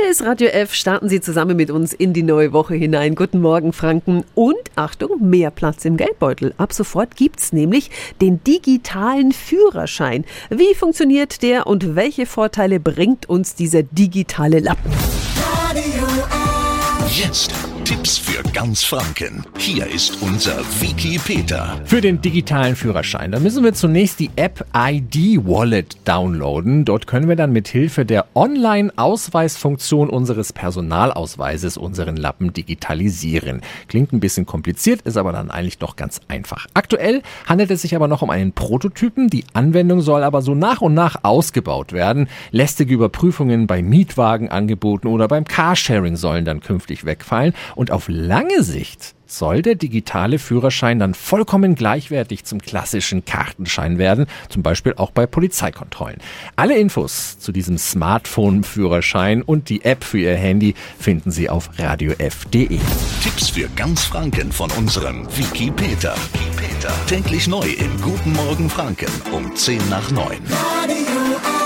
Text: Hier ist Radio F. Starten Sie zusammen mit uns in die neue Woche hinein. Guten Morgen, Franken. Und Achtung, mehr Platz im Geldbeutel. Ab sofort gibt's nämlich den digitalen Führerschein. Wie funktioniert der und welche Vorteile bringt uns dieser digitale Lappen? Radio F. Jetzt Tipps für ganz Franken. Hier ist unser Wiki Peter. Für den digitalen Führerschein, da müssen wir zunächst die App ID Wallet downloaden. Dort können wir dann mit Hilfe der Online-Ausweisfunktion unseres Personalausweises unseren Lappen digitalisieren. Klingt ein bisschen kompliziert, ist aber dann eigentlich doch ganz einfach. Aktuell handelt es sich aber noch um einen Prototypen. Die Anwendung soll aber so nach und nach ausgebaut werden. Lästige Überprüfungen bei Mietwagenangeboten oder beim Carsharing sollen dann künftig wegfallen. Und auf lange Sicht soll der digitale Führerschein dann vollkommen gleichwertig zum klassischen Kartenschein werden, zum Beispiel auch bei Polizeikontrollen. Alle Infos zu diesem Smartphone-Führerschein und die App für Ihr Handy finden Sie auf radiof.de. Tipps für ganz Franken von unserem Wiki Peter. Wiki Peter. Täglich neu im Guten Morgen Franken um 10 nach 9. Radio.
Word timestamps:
Hier 0.00 0.10
ist 0.10 0.22
Radio 0.22 0.48
F. 0.48 0.72
Starten 0.72 1.10
Sie 1.10 1.20
zusammen 1.20 1.56
mit 1.56 1.70
uns 1.70 1.92
in 1.92 2.14
die 2.14 2.22
neue 2.22 2.54
Woche 2.54 2.74
hinein. 2.74 3.14
Guten 3.14 3.40
Morgen, 3.40 3.74
Franken. 3.74 4.24
Und 4.34 4.56
Achtung, 4.74 5.28
mehr 5.28 5.50
Platz 5.50 5.84
im 5.84 5.98
Geldbeutel. 5.98 6.54
Ab 6.56 6.72
sofort 6.72 7.16
gibt's 7.16 7.52
nämlich 7.52 7.90
den 8.20 8.42
digitalen 8.42 9.32
Führerschein. 9.32 10.24
Wie 10.48 10.74
funktioniert 10.74 11.42
der 11.42 11.66
und 11.66 11.96
welche 11.96 12.24
Vorteile 12.24 12.80
bringt 12.80 13.28
uns 13.28 13.54
dieser 13.54 13.82
digitale 13.82 14.60
Lappen? 14.60 14.90
Radio 15.68 16.06
F. 16.06 17.18
Jetzt 17.18 17.52
Tipps 17.84 18.16
für 18.16 18.39
ganz 18.60 18.84
Franken. 18.84 19.42
Hier 19.56 19.86
ist 19.86 20.20
unser 20.20 20.58
Wiki 20.82 21.18
Peter. 21.18 21.80
Für 21.86 22.02
den 22.02 22.20
digitalen 22.20 22.76
Führerschein, 22.76 23.32
da 23.32 23.40
müssen 23.40 23.64
wir 23.64 23.72
zunächst 23.72 24.20
die 24.20 24.28
App 24.36 24.66
ID 24.76 25.46
Wallet 25.46 25.96
downloaden. 26.04 26.84
Dort 26.84 27.06
können 27.06 27.26
wir 27.26 27.36
dann 27.36 27.52
mit 27.52 27.68
Hilfe 27.68 28.04
der 28.04 28.26
Online-Ausweisfunktion 28.34 30.10
unseres 30.10 30.52
Personalausweises 30.52 31.78
unseren 31.78 32.18
Lappen 32.18 32.52
digitalisieren. 32.52 33.62
Klingt 33.88 34.12
ein 34.12 34.20
bisschen 34.20 34.44
kompliziert, 34.44 35.00
ist 35.06 35.16
aber 35.16 35.32
dann 35.32 35.50
eigentlich 35.50 35.78
doch 35.78 35.96
ganz 35.96 36.20
einfach. 36.28 36.66
Aktuell 36.74 37.22
handelt 37.46 37.70
es 37.70 37.80
sich 37.80 37.96
aber 37.96 38.08
noch 38.08 38.20
um 38.20 38.28
einen 38.28 38.52
Prototypen. 38.52 39.30
Die 39.30 39.44
Anwendung 39.54 40.02
soll 40.02 40.22
aber 40.22 40.42
so 40.42 40.54
nach 40.54 40.82
und 40.82 40.92
nach 40.92 41.16
ausgebaut 41.22 41.94
werden. 41.94 42.28
Lästige 42.50 42.92
Überprüfungen 42.92 43.66
bei 43.66 43.80
Mietwagenangeboten 43.80 45.08
oder 45.08 45.28
beim 45.28 45.44
Carsharing 45.44 46.16
sollen 46.16 46.44
dann 46.44 46.60
künftig 46.60 47.06
wegfallen. 47.06 47.54
Und 47.74 47.90
auf 47.90 48.06
lange 48.10 48.49
Sicht 48.58 49.14
soll 49.26 49.62
der 49.62 49.76
digitale 49.76 50.38
Führerschein 50.38 50.98
dann 50.98 51.14
vollkommen 51.14 51.74
gleichwertig 51.74 52.44
zum 52.44 52.60
klassischen 52.60 53.24
Kartenschein 53.24 53.98
werden, 53.98 54.26
zum 54.48 54.62
Beispiel 54.62 54.94
auch 54.96 55.10
bei 55.12 55.26
Polizeikontrollen. 55.26 56.18
Alle 56.56 56.76
Infos 56.76 57.38
zu 57.38 57.52
diesem 57.52 57.78
Smartphone-Führerschein 57.78 59.42
und 59.42 59.68
die 59.68 59.84
App 59.84 60.04
für 60.04 60.18
Ihr 60.18 60.36
Handy 60.36 60.74
finden 60.98 61.30
Sie 61.30 61.48
auf 61.48 61.70
radiof.de. 61.78 62.80
Tipps 63.22 63.50
für 63.50 63.68
ganz 63.76 64.04
Franken 64.04 64.52
von 64.52 64.70
unserem 64.72 65.26
Wiki 65.36 65.70
Peter. 65.70 66.14
Wiki 66.32 66.50
Peter. 66.56 66.92
Täglich 67.06 67.46
neu 67.46 67.68
im 67.68 68.00
Guten 68.00 68.32
Morgen 68.32 68.68
Franken 68.68 69.12
um 69.32 69.54
10 69.54 69.88
nach 69.88 70.10
9. 70.10 70.26
Radio. 70.26 71.59